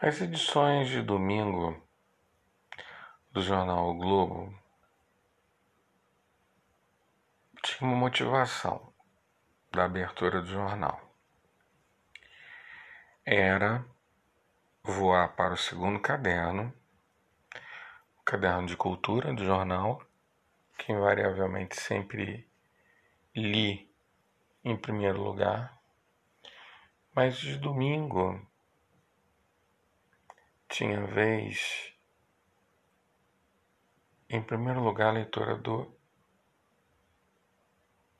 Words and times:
As 0.00 0.20
edições 0.20 0.88
de 0.88 1.02
domingo 1.02 1.84
do 3.32 3.42
jornal 3.42 3.90
o 3.90 3.94
Globo 3.94 4.56
tinham 7.64 7.92
uma 7.92 8.02
motivação 8.02 8.92
da 9.72 9.86
abertura 9.86 10.40
do 10.40 10.46
jornal. 10.46 11.00
Era 13.26 13.84
voar 14.84 15.34
para 15.34 15.54
o 15.54 15.58
segundo 15.58 15.98
caderno, 15.98 16.72
o 18.20 18.22
caderno 18.22 18.68
de 18.68 18.76
cultura 18.76 19.34
do 19.34 19.44
jornal, 19.44 20.00
que 20.78 20.92
invariavelmente 20.92 21.74
sempre 21.74 22.48
li 23.34 23.92
em 24.64 24.76
primeiro 24.76 25.20
lugar, 25.20 25.76
mas 27.12 27.36
de 27.36 27.56
domingo 27.58 28.47
tinha 30.68 31.06
vez, 31.06 31.94
em 34.28 34.42
primeiro 34.42 34.80
lugar, 34.80 35.08
a 35.08 35.12
leitura 35.12 35.56
do 35.56 35.90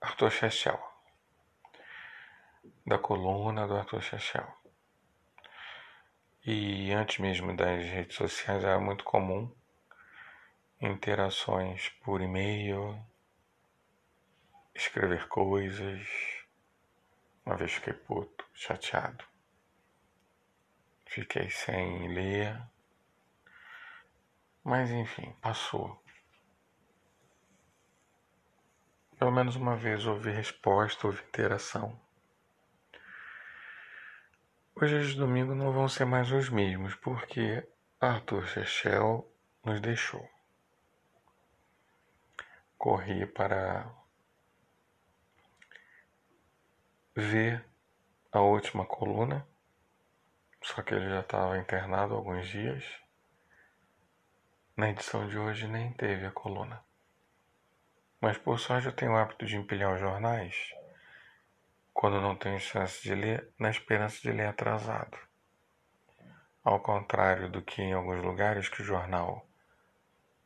Arthur 0.00 0.30
Chechel, 0.30 0.80
da 2.86 2.98
coluna 2.98 3.68
do 3.68 3.76
Arthur 3.76 4.02
Chechel. 4.02 4.46
E 6.44 6.90
antes 6.92 7.18
mesmo 7.18 7.54
das 7.54 7.84
redes 7.84 8.16
sociais 8.16 8.64
era 8.64 8.80
muito 8.80 9.04
comum 9.04 9.54
interações 10.80 11.90
por 12.02 12.22
e-mail, 12.22 12.98
escrever 14.74 15.28
coisas. 15.28 16.08
Uma 17.44 17.56
vez 17.56 17.72
fiquei 17.72 17.92
puto, 17.92 18.46
chateado. 18.54 19.22
Fiquei 21.10 21.50
sem 21.50 22.06
ler. 22.06 22.56
Mas 24.62 24.92
enfim, 24.92 25.34
passou. 25.40 26.00
Pelo 29.18 29.32
menos 29.32 29.56
uma 29.56 29.74
vez 29.74 30.06
houve 30.06 30.30
resposta, 30.30 31.08
houve 31.08 31.20
interação. 31.24 32.00
Os 34.76 34.88
dias 34.88 35.08
de 35.08 35.16
domingo 35.16 35.52
não 35.52 35.72
vão 35.72 35.88
ser 35.88 36.04
mais 36.04 36.30
os 36.30 36.48
mesmos, 36.48 36.94
porque 36.94 37.68
Arthur 38.00 38.46
Chechel 38.46 39.28
nos 39.64 39.80
deixou. 39.80 40.30
Corri 42.78 43.26
para 43.26 43.92
ver 47.16 47.64
a 48.30 48.42
última 48.42 48.86
coluna 48.86 49.49
só 50.74 50.82
que 50.82 50.94
ele 50.94 51.08
já 51.10 51.20
estava 51.20 51.58
internado 51.58 52.14
alguns 52.14 52.46
dias. 52.46 52.84
Na 54.76 54.88
edição 54.88 55.26
de 55.26 55.36
hoje 55.36 55.66
nem 55.66 55.92
teve 55.92 56.24
a 56.24 56.30
coluna. 56.30 56.80
Mas 58.20 58.38
por 58.38 58.58
sorte 58.58 58.86
eu 58.86 58.92
tenho 58.92 59.12
o 59.12 59.16
hábito 59.16 59.46
de 59.46 59.56
empilhar 59.56 59.92
os 59.92 60.00
jornais 60.00 60.54
quando 61.92 62.20
não 62.20 62.36
tenho 62.36 62.58
chance 62.60 63.02
de 63.02 63.14
ler, 63.14 63.52
na 63.58 63.68
esperança 63.68 64.22
de 64.22 64.30
ler 64.30 64.46
atrasado. 64.46 65.18
Ao 66.62 66.80
contrário 66.80 67.50
do 67.50 67.60
que 67.60 67.82
em 67.82 67.92
alguns 67.92 68.22
lugares 68.22 68.68
que 68.68 68.80
o 68.80 68.84
jornal 68.84 69.46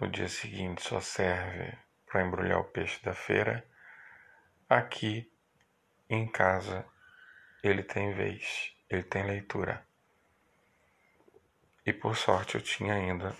no 0.00 0.08
dia 0.08 0.28
seguinte 0.28 0.82
só 0.82 0.98
serve 1.00 1.76
para 2.06 2.24
embrulhar 2.24 2.58
o 2.58 2.64
peixe 2.64 3.04
da 3.04 3.14
feira, 3.14 3.64
aqui 4.68 5.30
em 6.08 6.26
casa 6.26 6.84
ele 7.62 7.82
tem 7.82 8.12
vez, 8.14 8.74
ele 8.88 9.02
tem 9.02 9.24
leitura. 9.24 9.85
E 11.86 11.92
por 11.92 12.16
sorte 12.16 12.56
eu 12.56 12.60
tinha 12.60 12.94
ainda 12.94 13.32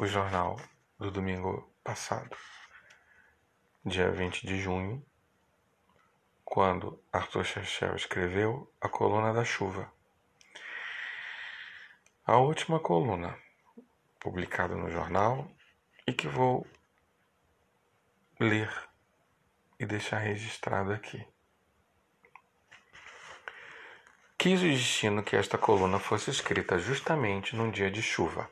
o 0.00 0.04
jornal 0.04 0.60
do 0.98 1.12
domingo 1.12 1.72
passado, 1.84 2.36
dia 3.84 4.10
20 4.10 4.44
de 4.44 4.58
junho, 4.58 5.06
quando 6.44 7.00
Arthur 7.12 7.44
Chechel 7.44 7.94
escreveu 7.94 8.68
A 8.80 8.88
Coluna 8.88 9.32
da 9.32 9.44
Chuva. 9.44 9.92
A 12.26 12.38
última 12.38 12.80
coluna 12.80 13.38
publicada 14.18 14.74
no 14.74 14.90
jornal 14.90 15.48
e 16.04 16.12
que 16.12 16.26
vou 16.26 16.66
ler 18.40 18.68
e 19.78 19.86
deixar 19.86 20.18
registrado 20.18 20.92
aqui. 20.92 21.24
Quis 24.40 24.62
o 24.62 24.66
destino 24.66 25.20
que 25.20 25.34
esta 25.34 25.58
coluna 25.58 25.98
fosse 25.98 26.30
escrita 26.30 26.78
justamente 26.78 27.56
num 27.56 27.72
dia 27.72 27.90
de 27.90 28.00
chuva, 28.00 28.48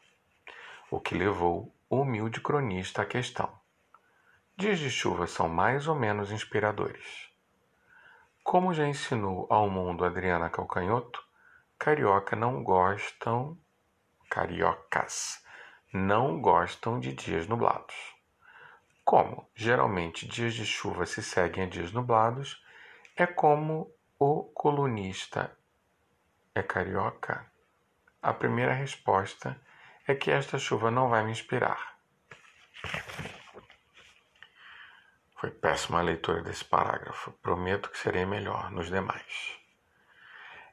o 0.91 0.99
que 0.99 1.15
levou 1.15 1.73
o 1.89 2.01
humilde 2.01 2.41
cronista 2.41 3.03
à 3.03 3.07
questão. 3.07 3.57
Dias 4.57 4.81
de 4.81 4.91
chuva 4.91 5.29
são 5.29 5.49
mais 5.49 5.87
ou 5.87 5.95
menos 5.95 6.33
inspiradores. 6.33 7.31
Como 8.43 8.75
já 8.75 8.85
ensinou 8.85 9.47
ao 9.49 9.71
mundo 9.71 10.05
Adriana 10.05 10.51
Calcanhoto, 10.51 11.25
carioca 11.79 12.35
não 12.35 12.65
gostam, 12.65 13.57
cariocas 14.29 15.41
não 15.93 16.41
gostam 16.41 16.99
de 16.99 17.13
dias 17.13 17.47
nublados. 17.47 17.95
Como 19.05 19.49
geralmente 19.55 20.27
dias 20.27 20.55
de 20.55 20.67
chuva 20.67 21.07
se 21.07 21.23
seguem 21.23 21.63
a 21.63 21.69
dias 21.69 21.93
nublados, 21.93 22.61
é 23.17 23.25
como 23.25 23.89
o 24.19 24.43
colunista 24.53 25.56
é 26.59 26.63
carioca? 26.63 27.47
A 28.23 28.33
primeira 28.33 28.73
resposta 28.73 29.61
é 30.07 30.15
que 30.15 30.31
esta 30.31 30.59
chuva 30.59 30.91
não 30.91 31.11
vai 31.11 31.23
me 31.23 31.31
inspirar. 31.31 31.97
Foi 35.39 35.51
péssima 35.51 35.99
a 35.99 36.03
leitura 36.03 36.43
desse 36.43 36.65
parágrafo. 36.65 37.31
Prometo 37.43 37.91
que 37.91 37.99
serei 37.99 38.25
melhor 38.25 38.71
nos 38.71 38.89
demais. 38.89 39.59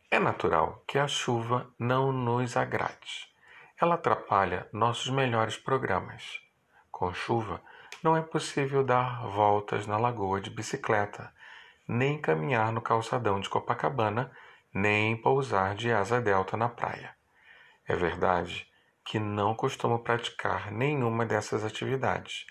É 0.10 0.20
natural 0.20 0.84
que 0.88 0.98
a 0.98 1.08
chuva 1.08 1.70
não 1.78 2.14
nos 2.14 2.56
agrade. 2.56 3.28
Ela 3.78 3.96
atrapalha 3.96 4.70
nossos 4.72 5.10
melhores 5.10 5.58
programas. 5.58 6.40
Com 6.90 7.14
chuva, 7.14 7.62
não 8.02 8.16
é 8.16 8.22
possível 8.22 8.86
dar 8.86 9.28
voltas 9.28 9.86
na 9.86 9.98
lagoa 9.98 10.40
de 10.40 10.50
bicicleta, 10.50 11.34
nem 11.86 12.22
caminhar 12.22 12.72
no 12.72 12.82
calçadão 12.82 13.42
de 13.42 13.50
Copacabana 13.50 14.32
nem 14.74 15.16
pousar 15.16 15.76
de 15.76 15.92
asa 15.92 16.20
delta 16.20 16.58
na 16.58 16.68
praia. 16.68 17.16
É 17.88 17.96
verdade 17.96 18.68
que 19.06 19.20
não 19.20 19.54
costumo 19.54 20.00
praticar 20.00 20.72
nenhuma 20.72 21.26
dessas 21.26 21.64
atividades, 21.64 22.46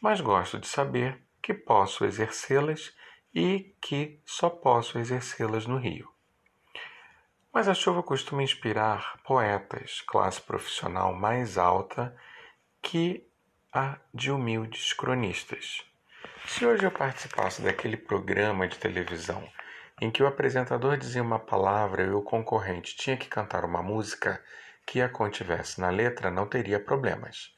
mas 0.00 0.20
gosto 0.20 0.58
de 0.58 0.66
saber 0.66 1.22
que 1.42 1.54
posso 1.54 2.04
exercê-las 2.04 2.94
e 3.34 3.74
que 3.80 4.20
só 4.24 4.50
posso 4.50 4.98
exercê-las 4.98 5.66
no 5.66 5.76
Rio. 5.76 6.10
Mas 7.52 7.68
a 7.68 7.74
chuva 7.74 8.02
costuma 8.02 8.42
inspirar 8.42 9.18
poetas, 9.24 10.00
classe 10.02 10.40
profissional 10.40 11.14
mais 11.14 11.58
alta 11.58 12.16
que 12.80 13.26
a 13.72 13.98
de 14.12 14.30
humildes 14.30 14.92
cronistas. 14.92 15.84
Se 16.46 16.64
hoje 16.64 16.84
eu 16.84 16.90
participasse 16.90 17.62
daquele 17.62 17.96
programa 17.96 18.66
de 18.66 18.78
televisão 18.78 19.46
em 20.00 20.10
que 20.10 20.22
o 20.22 20.26
apresentador 20.26 20.96
dizia 20.96 21.22
uma 21.22 21.38
palavra 21.38 22.02
e 22.02 22.10
o 22.10 22.22
concorrente 22.22 22.96
tinha 22.96 23.16
que 23.16 23.28
cantar 23.28 23.64
uma 23.64 23.82
música 23.82 24.42
que 24.86 25.00
a 25.02 25.08
contivesse 25.08 25.80
na 25.80 25.90
letra, 25.90 26.30
não 26.30 26.46
teria 26.46 26.80
problemas. 26.80 27.54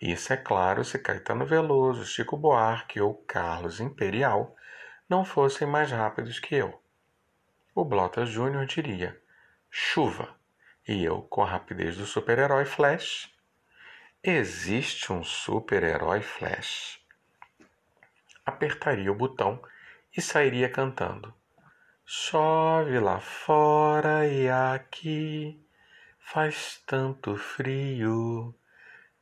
Isso 0.00 0.32
é 0.32 0.36
claro 0.36 0.84
se 0.84 0.98
Caetano 0.98 1.44
Veloso, 1.44 2.06
Chico 2.06 2.36
Buarque 2.36 3.00
ou 3.00 3.14
Carlos 3.26 3.80
Imperial 3.80 4.56
não 5.08 5.24
fossem 5.24 5.66
mais 5.66 5.90
rápidos 5.90 6.38
que 6.38 6.54
eu. 6.54 6.80
O 7.74 7.84
Blota 7.84 8.24
Júnior 8.24 8.64
diria: 8.66 9.20
chuva, 9.68 10.34
e 10.86 11.04
eu, 11.04 11.22
com 11.22 11.42
a 11.42 11.46
rapidez 11.46 11.96
do 11.96 12.06
super-herói 12.06 12.64
Flash. 12.64 13.30
Existe 14.22 15.12
um 15.12 15.24
super-herói 15.24 16.22
Flash. 16.22 17.00
Apertaria 18.44 19.10
o 19.10 19.14
botão 19.14 19.62
e 20.16 20.20
sairia 20.20 20.68
cantando. 20.68 21.34
Chove 22.12 22.98
lá 22.98 23.20
fora 23.20 24.26
e 24.26 24.48
aqui 24.48 25.64
faz 26.18 26.82
tanto 26.84 27.36
frio, 27.36 28.52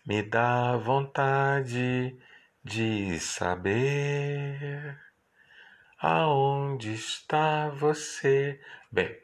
me 0.06 0.22
dá 0.22 0.74
vontade 0.78 2.18
de 2.64 3.20
saber 3.20 4.98
aonde 6.00 6.94
está 6.94 7.68
você. 7.68 8.58
Bem, 8.90 9.14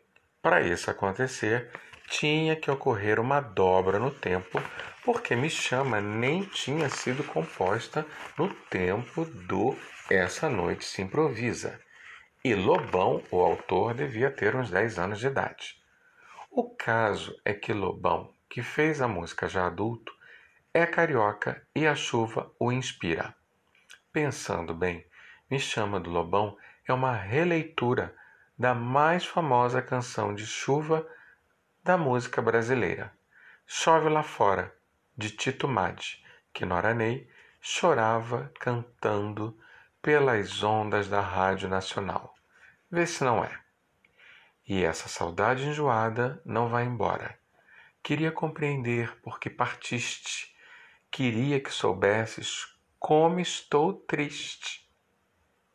para 0.42 0.60
isso 0.60 0.90
acontecer, 0.90 1.70
tinha 2.06 2.54
que 2.56 2.70
ocorrer 2.70 3.18
uma 3.18 3.40
dobra 3.40 3.98
no 3.98 4.10
tempo, 4.10 4.62
porque 5.06 5.34
Me 5.34 5.48
Chama 5.48 6.02
nem 6.02 6.44
tinha 6.44 6.90
sido 6.90 7.24
composta 7.24 8.04
no 8.36 8.52
tempo 8.68 9.24
do 9.24 9.74
Essa 10.10 10.50
Noite 10.50 10.84
Se 10.84 11.00
Improvisa. 11.00 11.80
E 12.46 12.54
Lobão, 12.54 13.22
o 13.30 13.40
autor, 13.40 13.94
devia 13.94 14.30
ter 14.30 14.54
uns 14.54 14.68
10 14.68 14.98
anos 14.98 15.18
de 15.18 15.28
idade. 15.28 15.82
O 16.50 16.68
caso 16.76 17.34
é 17.42 17.54
que 17.54 17.72
Lobão, 17.72 18.34
que 18.50 18.62
fez 18.62 19.00
a 19.00 19.08
música 19.08 19.48
já 19.48 19.66
adulto, 19.66 20.12
é 20.74 20.84
carioca 20.84 21.66
e 21.74 21.86
a 21.86 21.94
chuva 21.94 22.52
o 22.60 22.70
inspira. 22.70 23.34
Pensando 24.12 24.74
bem, 24.74 25.06
Me 25.50 25.58
Chama 25.58 25.98
do 25.98 26.10
Lobão 26.10 26.54
é 26.86 26.92
uma 26.92 27.16
releitura 27.16 28.14
da 28.58 28.74
mais 28.74 29.24
famosa 29.24 29.80
canção 29.80 30.34
de 30.34 30.46
chuva 30.46 31.08
da 31.82 31.96
música 31.96 32.42
brasileira, 32.42 33.10
Chove 33.66 34.10
Lá 34.10 34.22
Fora, 34.22 34.70
de 35.16 35.30
Tito 35.30 35.66
Madi, 35.66 36.22
que 36.52 36.66
Noranei 36.66 37.26
chorava 37.58 38.52
cantando 38.60 39.58
pelas 40.02 40.62
ondas 40.62 41.08
da 41.08 41.22
Rádio 41.22 41.66
Nacional. 41.66 42.33
Vê 42.94 43.08
se 43.08 43.24
não 43.24 43.42
é. 43.44 43.50
E 44.68 44.84
essa 44.84 45.08
saudade 45.08 45.66
enjoada 45.66 46.40
não 46.44 46.68
vai 46.68 46.84
embora. 46.84 47.36
Queria 48.00 48.30
compreender 48.30 49.20
por 49.20 49.40
que 49.40 49.50
partiste. 49.50 50.54
Queria 51.10 51.58
que 51.58 51.72
soubesses 51.72 52.68
como 53.00 53.40
estou 53.40 53.94
triste. 53.94 54.88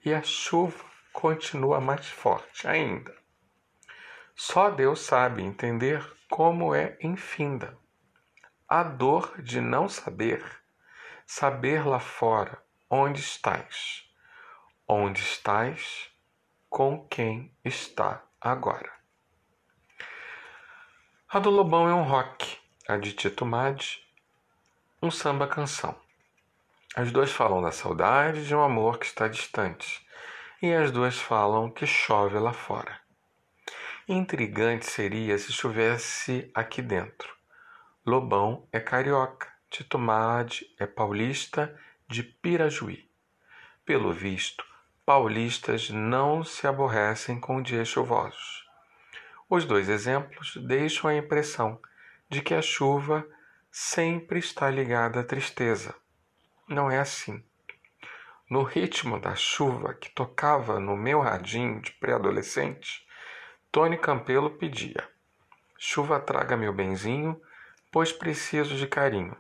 E 0.06 0.13
a 0.13 0.24
chuva 0.24 0.81
continua 1.12 1.81
mais 1.81 2.07
forte 2.07 2.66
ainda. 2.66 3.13
Só 4.33 4.69
Deus 4.69 5.01
sabe 5.01 5.44
entender 5.44 6.01
como 6.30 6.74
é 6.74 6.98
infinda. 7.01 7.77
A 8.66 8.81
dor 8.81 9.42
de 9.42 9.60
não 9.60 9.89
saber, 9.89 10.42
saber 11.27 11.86
lá 11.86 12.00
fora 12.00 12.63
onde 12.89 13.19
estás, 13.19 14.10
onde 14.88 15.19
estás, 15.19 16.10
com 16.69 17.07
quem 17.07 17.51
está 17.66 18.24
agora. 18.39 18.92
A 21.27 21.39
do 21.39 21.50
Lobão 21.50 21.89
é 21.89 21.94
um 21.94 22.04
rock, 22.04 22.57
a 22.88 22.98
de 22.98 23.13
Tito 23.13 23.45
Madi, 23.45 24.04
um 25.01 25.10
samba 25.10 25.48
canção. 25.48 25.95
As 26.95 27.12
duas 27.12 27.31
falam 27.31 27.62
da 27.62 27.71
saudade 27.71 28.48
de 28.48 28.56
um 28.56 28.62
amor 28.62 29.00
que 29.00 29.06
está 29.06 29.27
distante, 29.27 30.06
e 30.62 30.74
as 30.74 30.92
duas 30.92 31.18
falam 31.18 31.69
que 31.69 31.86
chove 31.86 32.38
lá 32.38 32.54
fora. 32.54 33.00
Intrigante 34.07 34.86
seria 34.86 35.38
se 35.38 35.51
chovesse 35.51 36.51
aqui 36.54 36.81
dentro. 36.81 37.33
Lobão 38.06 38.68
é 38.71 38.80
carioca, 38.80 39.48
Tito 39.69 40.00
Madi 40.00 40.66
é 40.80 40.88
paulista 40.88 41.80
de 42.07 42.24
Pirajuí. 42.24 43.07
Pelo 43.86 44.12
visto, 44.12 44.66
paulistas 45.09 45.89
não 45.89 46.44
se 46.44 46.67
aborrecem 46.67 47.39
com 47.39 47.63
dias 47.63 47.88
chuvosos. 47.88 48.63
Os 49.50 49.65
dois 49.65 49.89
exemplos 49.89 50.56
deixam 50.67 51.09
a 51.09 51.15
impressão 51.15 51.81
de 52.29 52.44
que 52.44 52.53
a 52.53 52.61
chuva 52.61 53.27
sempre 53.71 54.38
está 54.38 54.69
ligada 54.69 55.21
à 55.21 55.23
tristeza. 55.23 55.95
Não 56.67 56.91
é 56.91 57.00
assim. 57.00 57.44
No 58.47 58.61
ritmo 58.61 59.19
da 59.19 59.33
chuva 59.33 59.95
que 59.95 60.11
tocava 60.11 60.79
no 60.79 60.95
meu 60.95 61.21
radinho 61.21 61.81
de 61.81 61.91
pré-adolescente, 61.94 63.03
Tony 63.71 63.97
Campelo 63.97 64.59
pedia: 64.59 65.09
Chuva 65.75 66.19
traga 66.19 66.56
meu 66.56 66.71
benzinho, 66.71 67.41
pois 67.91 68.11
preciso 68.11 68.75
de 68.75 68.85
carinho. 68.85 69.35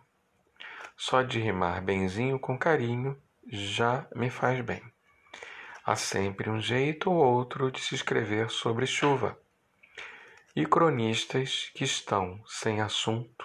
Só 0.97 1.21
de 1.21 1.39
rimar 1.39 1.79
benzinho 1.83 2.39
com 2.39 2.57
carinho 2.57 3.15
já 3.47 4.07
me 4.15 4.31
faz 4.31 4.59
bem. 4.61 4.81
Há 5.89 5.95
sempre 5.95 6.51
um 6.51 6.61
jeito 6.61 7.09
ou 7.09 7.17
outro 7.17 7.71
de 7.71 7.81
se 7.81 7.95
escrever 7.95 8.51
sobre 8.51 8.85
chuva. 8.85 9.35
E 10.55 10.63
cronistas 10.63 11.71
que 11.73 11.83
estão 11.83 12.43
sem 12.45 12.79
assunto 12.79 13.43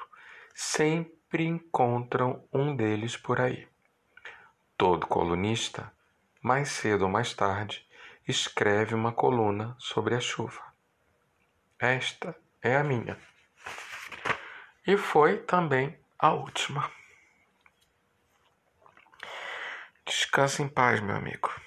sempre 0.55 1.47
encontram 1.47 2.47
um 2.53 2.77
deles 2.77 3.17
por 3.17 3.41
aí. 3.41 3.67
Todo 4.77 5.07
colunista, 5.07 5.91
mais 6.43 6.69
cedo 6.69 7.05
ou 7.05 7.11
mais 7.11 7.33
tarde, 7.33 7.89
escreve 8.29 8.95
uma 8.95 9.11
coluna 9.11 9.75
sobre 9.79 10.15
a 10.15 10.21
chuva. 10.21 10.61
Esta 11.79 12.37
é 12.61 12.77
a 12.77 12.85
minha. 12.85 13.19
E 14.87 14.99
foi 14.99 15.39
também 15.39 15.99
a 16.19 16.35
última. 16.35 16.93
Descanse 20.05 20.63
em 20.63 20.69
paz, 20.69 21.01
meu 21.01 21.17
amigo. 21.17 21.64